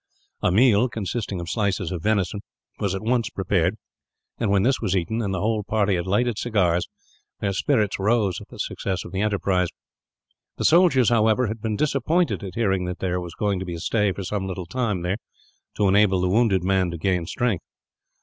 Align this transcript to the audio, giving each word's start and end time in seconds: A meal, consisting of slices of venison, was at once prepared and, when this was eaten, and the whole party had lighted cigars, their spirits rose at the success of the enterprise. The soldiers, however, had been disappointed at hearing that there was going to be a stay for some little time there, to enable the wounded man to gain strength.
A 0.41 0.51
meal, 0.51 0.89
consisting 0.89 1.39
of 1.39 1.47
slices 1.47 1.91
of 1.91 2.01
venison, 2.01 2.39
was 2.79 2.95
at 2.95 3.03
once 3.03 3.29
prepared 3.29 3.75
and, 4.39 4.49
when 4.49 4.63
this 4.63 4.81
was 4.81 4.95
eaten, 4.95 5.21
and 5.21 5.31
the 5.31 5.39
whole 5.39 5.61
party 5.63 5.93
had 5.93 6.07
lighted 6.07 6.39
cigars, 6.39 6.87
their 7.39 7.53
spirits 7.53 7.99
rose 7.99 8.41
at 8.41 8.47
the 8.47 8.57
success 8.57 9.05
of 9.05 9.11
the 9.11 9.21
enterprise. 9.21 9.67
The 10.57 10.65
soldiers, 10.65 11.09
however, 11.09 11.45
had 11.45 11.61
been 11.61 11.75
disappointed 11.75 12.43
at 12.43 12.55
hearing 12.55 12.85
that 12.85 12.97
there 12.97 13.21
was 13.21 13.35
going 13.35 13.59
to 13.59 13.65
be 13.65 13.75
a 13.75 13.79
stay 13.79 14.11
for 14.11 14.23
some 14.23 14.47
little 14.47 14.65
time 14.65 15.03
there, 15.03 15.17
to 15.75 15.87
enable 15.87 16.19
the 16.19 16.29
wounded 16.29 16.63
man 16.63 16.89
to 16.89 16.97
gain 16.97 17.27
strength. 17.27 17.63